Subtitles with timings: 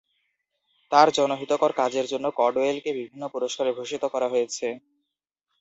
[0.91, 4.67] তাঁর জনহিতকর কাজের জন্য কডওয়েলকে বিভিন্ন পুরস্কারে ভূষিত করা হয়েছে।